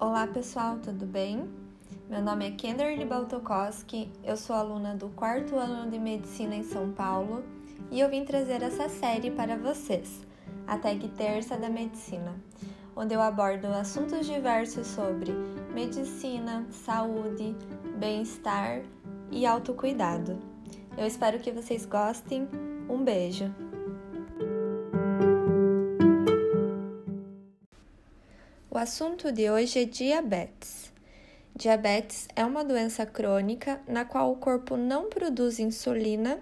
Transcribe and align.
Olá 0.00 0.26
pessoal, 0.26 0.78
tudo 0.78 1.04
bem? 1.04 1.46
Meu 2.08 2.22
nome 2.22 2.48
é 2.48 2.50
Kenderly 2.52 3.04
Baltokoski, 3.04 4.10
eu 4.24 4.34
sou 4.34 4.56
aluna 4.56 4.94
do 4.94 5.10
quarto 5.10 5.56
ano 5.56 5.90
de 5.90 5.98
Medicina 5.98 6.56
em 6.56 6.62
São 6.62 6.90
Paulo 6.90 7.44
e 7.90 8.00
eu 8.00 8.08
vim 8.08 8.24
trazer 8.24 8.62
essa 8.62 8.88
série 8.88 9.30
para 9.30 9.58
vocês, 9.58 10.26
a 10.66 10.78
Tag 10.78 11.06
Terça 11.18 11.58
da 11.58 11.68
Medicina, 11.68 12.34
onde 12.96 13.12
eu 13.12 13.20
abordo 13.20 13.66
assuntos 13.66 14.24
diversos 14.26 14.86
sobre 14.86 15.32
medicina, 15.74 16.66
saúde, 16.70 17.54
bem-estar 17.98 18.80
e 19.30 19.44
autocuidado. 19.44 20.38
Eu 20.96 21.06
espero 21.06 21.38
que 21.38 21.52
vocês 21.52 21.84
gostem. 21.84 22.48
Um 22.88 23.04
beijo! 23.04 23.69
Assunto 28.80 29.30
de 29.30 29.50
hoje 29.50 29.80
é 29.80 29.84
diabetes. 29.84 30.90
Diabetes 31.54 32.26
é 32.34 32.42
uma 32.46 32.64
doença 32.64 33.04
crônica 33.04 33.78
na 33.86 34.06
qual 34.06 34.32
o 34.32 34.36
corpo 34.36 34.74
não 34.74 35.10
produz 35.10 35.58
insulina 35.58 36.40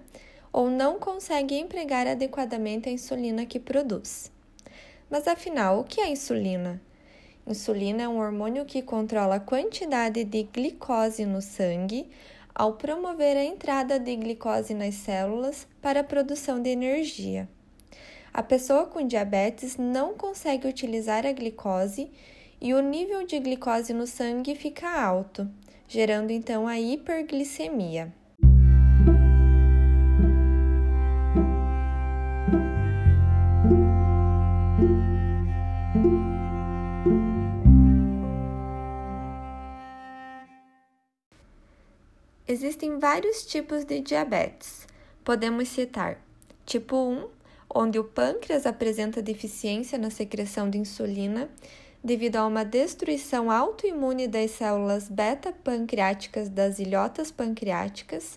ou 0.52 0.70
não 0.70 1.00
consegue 1.00 1.56
empregar 1.56 2.06
adequadamente 2.06 2.88
a 2.88 2.92
insulina 2.92 3.44
que 3.44 3.58
produz. 3.58 4.30
Mas 5.10 5.26
afinal, 5.26 5.80
o 5.80 5.84
que 5.84 6.00
é 6.00 6.08
insulina? 6.08 6.80
Insulina 7.44 8.04
é 8.04 8.08
um 8.08 8.20
hormônio 8.20 8.64
que 8.64 8.82
controla 8.82 9.34
a 9.34 9.40
quantidade 9.40 10.22
de 10.22 10.44
glicose 10.44 11.26
no 11.26 11.42
sangue 11.42 12.08
ao 12.54 12.74
promover 12.74 13.36
a 13.36 13.42
entrada 13.42 13.98
de 13.98 14.14
glicose 14.14 14.74
nas 14.74 14.94
células 14.94 15.66
para 15.82 16.00
a 16.00 16.04
produção 16.04 16.62
de 16.62 16.70
energia. 16.70 17.48
A 18.32 18.42
pessoa 18.42 18.86
com 18.86 19.06
diabetes 19.06 19.76
não 19.76 20.14
consegue 20.14 20.68
utilizar 20.68 21.26
a 21.26 21.32
glicose 21.32 22.10
e 22.60 22.74
o 22.74 22.80
nível 22.80 23.26
de 23.26 23.38
glicose 23.38 23.92
no 23.92 24.06
sangue 24.06 24.54
fica 24.54 24.88
alto, 24.88 25.48
gerando 25.88 26.30
então 26.30 26.66
a 26.66 26.78
hiperglicemia. 26.78 28.12
Existem 42.46 42.98
vários 42.98 43.44
tipos 43.44 43.84
de 43.84 44.00
diabetes. 44.00 44.86
Podemos 45.22 45.68
citar 45.68 46.18
tipo 46.64 46.96
1, 46.96 47.28
onde 47.80 47.96
o 47.96 48.02
pâncreas 48.02 48.66
apresenta 48.66 49.22
deficiência 49.22 49.96
na 49.96 50.10
secreção 50.10 50.68
de 50.68 50.78
insulina 50.78 51.48
devido 52.02 52.34
a 52.34 52.44
uma 52.44 52.64
destruição 52.64 53.52
autoimune 53.52 54.26
das 54.26 54.50
células 54.50 55.08
beta-pancreáticas 55.08 56.48
das 56.48 56.80
ilhotas 56.80 57.30
pancreáticas. 57.30 58.36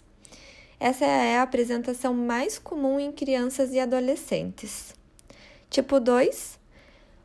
Essa 0.80 1.06
é 1.06 1.38
a 1.38 1.42
apresentação 1.42 2.14
mais 2.14 2.59
comum 2.59 3.00
em 3.00 3.11
crianças 3.11 3.73
e 3.73 3.80
adolescentes. 3.80 4.94
Tipo 5.72 6.00
2, 6.00 6.59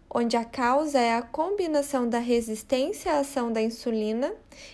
onde 0.08 0.38
a 0.38 0.44
causa 0.44 0.98
é 0.98 1.14
a 1.14 1.20
combinação 1.20 2.08
da 2.08 2.18
resistência 2.18 3.12
à 3.12 3.18
ação 3.18 3.52
da 3.52 3.60
insulina 3.60 4.32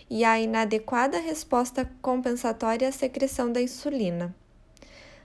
e 0.08 0.24
a 0.24 0.38
inadequada 0.38 1.18
resposta 1.18 1.90
compensatória 2.00 2.88
à 2.88 2.92
secreção 2.92 3.50
da 3.50 3.60
insulina. 3.60 4.32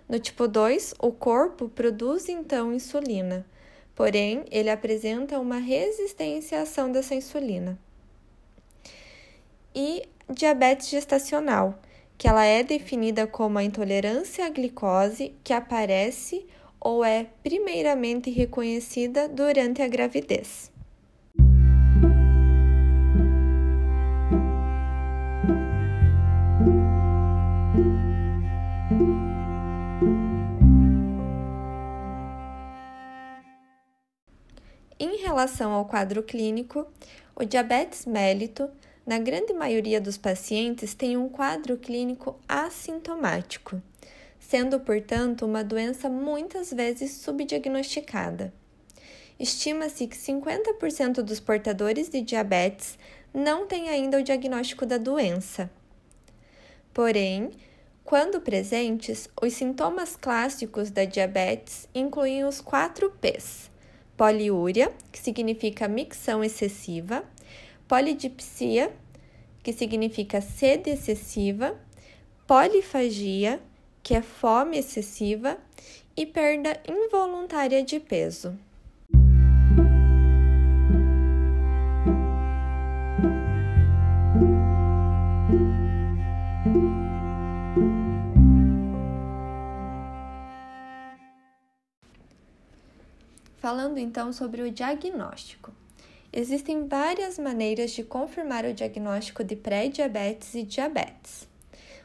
No 0.07 0.19
tipo 0.19 0.47
2, 0.47 0.93
o 0.99 1.11
corpo 1.11 1.67
produz 1.67 2.29
então 2.29 2.73
insulina, 2.73 3.45
porém 3.93 4.45
ele 4.49 4.69
apresenta 4.69 5.39
uma 5.39 5.57
resistência 5.57 6.59
à 6.59 6.61
ação 6.61 6.89
dessa 6.91 7.13
insulina. 7.13 7.77
E 9.75 10.07
diabetes 10.29 10.89
gestacional, 10.89 11.77
que 12.17 12.27
ela 12.27 12.45
é 12.45 12.63
definida 12.63 13.27
como 13.27 13.57
a 13.57 13.63
intolerância 13.63 14.45
à 14.45 14.49
glicose 14.49 15.35
que 15.43 15.51
aparece 15.51 16.45
ou 16.79 17.03
é 17.03 17.27
primeiramente 17.43 18.29
reconhecida 18.29 19.27
durante 19.27 19.81
a 19.81 19.87
gravidez. 19.87 20.71
Em 34.99 35.17
relação 35.17 35.73
ao 35.73 35.85
quadro 35.85 36.23
clínico, 36.23 36.87
o 37.35 37.45
diabetes 37.45 38.07
mellito, 38.07 38.67
na 39.05 39.19
grande 39.19 39.53
maioria 39.53 40.01
dos 40.01 40.17
pacientes, 40.17 40.95
tem 40.95 41.15
um 41.15 41.29
quadro 41.29 41.77
clínico 41.77 42.35
assintomático, 42.49 43.79
sendo, 44.39 44.79
portanto, 44.79 45.45
uma 45.45 45.63
doença 45.63 46.09
muitas 46.09 46.73
vezes 46.73 47.11
subdiagnosticada. 47.11 48.51
Estima-se 49.39 50.07
que 50.07 50.17
50% 50.17 51.21
dos 51.21 51.39
portadores 51.39 52.09
de 52.09 52.21
diabetes 52.21 52.97
não 53.31 53.67
têm 53.67 53.89
ainda 53.89 54.17
o 54.17 54.23
diagnóstico 54.23 54.83
da 54.83 54.97
doença. 54.97 55.69
Porém, 56.91 57.51
quando 58.03 58.41
presentes, 58.41 59.29
os 59.39 59.53
sintomas 59.53 60.15
clássicos 60.15 60.89
da 60.89 61.05
diabetes 61.05 61.87
incluem 61.93 62.43
os 62.45 62.59
4 62.59 63.11
Ps 63.21 63.76
poliúria, 64.17 64.91
que 65.11 65.19
significa 65.19 65.87
micção 65.87 66.43
excessiva, 66.43 67.23
polidipsia, 67.87 68.91
que 69.61 69.71
significa 69.71 70.41
sede 70.41 70.89
excessiva, 70.89 71.79
polifagia, 72.47 73.61
que 74.01 74.15
é 74.15 74.21
fome 74.21 74.79
excessiva, 74.79 75.57
e 76.15 76.25
perda 76.25 76.81
involuntária 76.89 77.83
de 77.83 77.99
peso. 77.99 78.57
Falando 93.67 93.97
então 93.97 94.31
sobre 94.31 94.61
o 94.61 94.71
diagnóstico. 94.71 95.73
Existem 96.31 96.87
várias 96.87 97.37
maneiras 97.37 97.91
de 97.91 98.01
confirmar 98.01 98.63
o 98.63 98.73
diagnóstico 98.73 99.43
de 99.43 99.57
pré-diabetes 99.57 100.55
e 100.55 100.63
diabetes. 100.63 101.45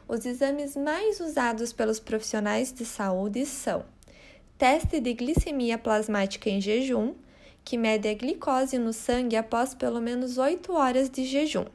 Os 0.05 0.25
exames 0.25 0.75
mais 0.75 1.21
usados 1.21 1.71
pelos 1.71 2.01
profissionais 2.01 2.73
de 2.73 2.83
saúde 2.83 3.45
são 3.45 3.85
teste 4.57 4.99
de 4.99 5.13
glicemia 5.13 5.77
plasmática 5.77 6.49
em 6.49 6.59
jejum, 6.59 7.13
que 7.63 7.77
mede 7.77 8.09
a 8.09 8.13
glicose 8.13 8.77
no 8.77 8.91
sangue 8.91 9.37
após 9.37 9.73
pelo 9.73 10.01
menos 10.01 10.37
8 10.37 10.69
horas 10.73 11.09
de 11.09 11.23
jejum. 11.23 11.67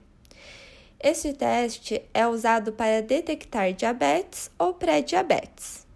Este 1.01 1.33
teste 1.33 2.03
é 2.13 2.27
usado 2.27 2.75
para 2.75 3.01
detectar 3.01 3.73
diabetes 3.73 4.51
ou 4.59 4.75
pré-diabetes 4.75 5.88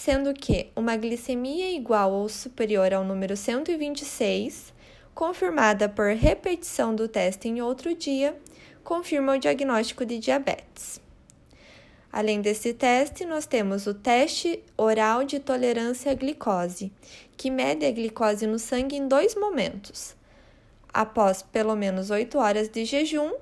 sendo 0.00 0.32
que 0.32 0.70
uma 0.74 0.96
glicemia 0.96 1.70
igual 1.72 2.10
ou 2.10 2.26
superior 2.26 2.94
ao 2.94 3.04
número 3.04 3.36
126, 3.36 4.72
confirmada 5.14 5.90
por 5.90 6.14
repetição 6.14 6.94
do 6.94 7.06
teste 7.06 7.48
em 7.48 7.60
outro 7.60 7.94
dia, 7.94 8.34
confirma 8.82 9.34
o 9.34 9.38
diagnóstico 9.38 10.06
de 10.06 10.18
diabetes. 10.18 11.02
Além 12.10 12.40
desse 12.40 12.72
teste, 12.72 13.26
nós 13.26 13.44
temos 13.44 13.86
o 13.86 13.92
teste 13.92 14.64
oral 14.74 15.22
de 15.22 15.38
tolerância 15.38 16.12
à 16.12 16.14
glicose, 16.14 16.90
que 17.36 17.50
mede 17.50 17.84
a 17.84 17.92
glicose 17.92 18.46
no 18.46 18.58
sangue 18.58 18.96
em 18.96 19.06
dois 19.06 19.34
momentos: 19.34 20.16
após 20.94 21.42
pelo 21.42 21.76
menos 21.76 22.08
8 22.08 22.38
horas 22.38 22.70
de 22.70 22.86
jejum 22.86 23.32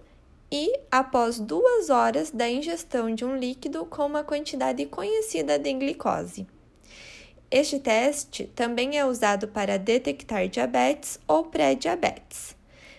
e 0.50 0.80
após 0.90 1.38
duas 1.38 1.90
horas 1.90 2.30
da 2.30 2.48
ingestão 2.48 3.14
de 3.14 3.24
um 3.24 3.36
líquido 3.36 3.84
com 3.84 4.06
uma 4.06 4.24
quantidade 4.24 4.84
conhecida 4.86 5.58
de 5.58 5.72
glicose. 5.74 6.46
Este 7.50 7.78
teste 7.78 8.44
também 8.54 8.98
é 8.98 9.06
usado 9.06 9.48
para 9.48 9.78
detectar 9.78 10.48
diabetes 10.48 11.18
ou 11.26 11.44
pré-diabetes. 11.44 12.54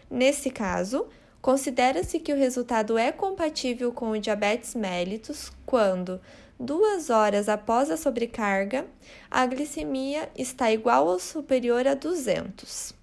Nesse 0.10 0.50
caso, 0.50 1.08
considera-se 1.40 2.20
que 2.20 2.34
o 2.34 2.38
resultado 2.38 2.98
é 2.98 3.12
compatível 3.12 3.92
com 3.92 4.10
o 4.10 4.20
diabetes 4.20 4.74
mellitus 4.74 5.52
quando, 5.66 6.20
duas 6.60 7.12
horas 7.12 7.48
após 7.48 7.92
a 7.92 7.98
sobrecarga, 7.98 8.88
a 9.30 9.46
glicemia 9.46 10.30
está 10.36 10.72
igual 10.72 11.06
ou 11.06 11.20
superior 11.20 11.88
a 11.88 11.94
200. 11.94 12.94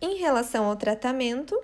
Em 0.00 0.18
relação 0.18 0.66
ao 0.66 0.76
tratamento, 0.76 1.60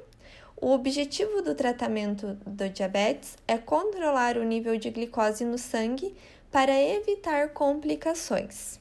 o 0.56 0.70
objetivo 0.70 1.42
do 1.42 1.54
tratamento 1.54 2.34
do 2.46 2.68
diabetes 2.68 3.36
é 3.46 3.58
controlar 3.58 4.36
o 4.38 4.44
nível 4.44 4.78
de 4.78 4.90
glicose 4.90 5.44
no 5.44 5.58
sangue 5.58 6.14
para 6.50 6.72
evitar 6.72 7.50
complicações. 7.50 8.78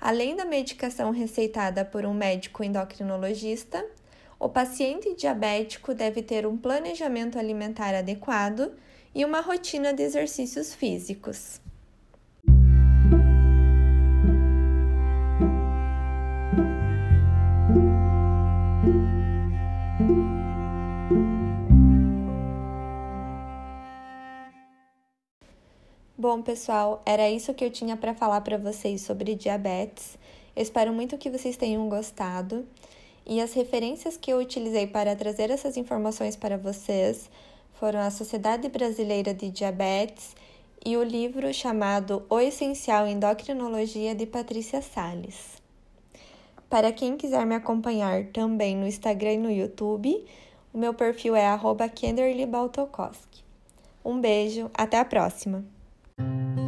Além 0.00 0.36
da 0.36 0.44
medicação 0.44 1.10
receitada 1.10 1.84
por 1.84 2.04
um 2.04 2.14
médico 2.14 2.62
endocrinologista, 2.62 3.84
O 4.40 4.48
paciente 4.48 5.14
diabético 5.16 5.92
deve 5.92 6.22
ter 6.22 6.46
um 6.46 6.56
planejamento 6.56 7.38
alimentar 7.38 7.92
adequado 7.92 8.72
e 9.12 9.24
uma 9.24 9.40
rotina 9.40 9.92
de 9.92 10.04
exercícios 10.04 10.72
físicos. 10.72 11.60
Bom, 26.20 26.42
pessoal, 26.42 27.00
era 27.06 27.30
isso 27.30 27.54
que 27.54 27.64
eu 27.64 27.70
tinha 27.70 27.96
para 27.96 28.12
falar 28.12 28.40
para 28.40 28.58
vocês 28.58 29.02
sobre 29.02 29.36
diabetes. 29.36 30.18
Eu 30.56 30.64
espero 30.64 30.92
muito 30.92 31.16
que 31.16 31.30
vocês 31.30 31.56
tenham 31.56 31.88
gostado. 31.88 32.66
E 33.24 33.40
as 33.40 33.52
referências 33.52 34.16
que 34.16 34.32
eu 34.32 34.38
utilizei 34.38 34.84
para 34.84 35.14
trazer 35.14 35.48
essas 35.48 35.76
informações 35.76 36.34
para 36.34 36.58
vocês 36.58 37.30
foram 37.74 38.00
a 38.00 38.10
Sociedade 38.10 38.68
Brasileira 38.68 39.32
de 39.32 39.48
Diabetes 39.48 40.34
e 40.84 40.96
o 40.96 41.04
livro 41.04 41.54
chamado 41.54 42.26
O 42.28 42.40
Essencial 42.40 43.06
Endocrinologia 43.06 44.12
de 44.12 44.26
Patrícia 44.26 44.82
Salles. 44.82 45.62
Para 46.68 46.90
quem 46.90 47.16
quiser 47.16 47.46
me 47.46 47.54
acompanhar 47.54 48.24
também 48.32 48.76
no 48.76 48.88
Instagram 48.88 49.34
e 49.34 49.38
no 49.38 49.52
YouTube, 49.52 50.26
o 50.74 50.78
meu 50.78 50.92
perfil 50.92 51.36
é 51.36 51.46
arroba 51.46 51.88
Um 54.04 54.20
beijo, 54.20 54.68
até 54.74 54.98
a 54.98 55.04
próxima! 55.04 55.77
Thank 56.18 56.58
you. 56.58 56.67